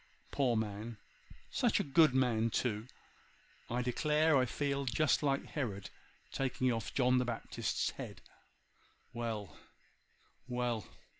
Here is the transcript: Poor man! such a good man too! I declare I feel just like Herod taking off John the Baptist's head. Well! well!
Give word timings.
Poor 0.31 0.57
man! 0.57 0.97
such 1.51 1.79
a 1.79 1.83
good 1.83 2.11
man 2.15 2.49
too! 2.49 2.87
I 3.69 3.83
declare 3.83 4.35
I 4.35 4.45
feel 4.47 4.85
just 4.85 5.21
like 5.21 5.45
Herod 5.45 5.91
taking 6.31 6.71
off 6.73 6.91
John 6.91 7.19
the 7.19 7.25
Baptist's 7.25 7.91
head. 7.91 8.19
Well! 9.13 9.55
well! 10.47 10.87